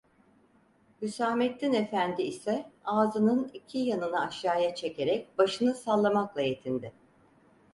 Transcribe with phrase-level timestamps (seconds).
[1.01, 6.93] Hüsamettin efendi ise ağzının iki yanını aşağı çekerek başını sallamakla yetindi.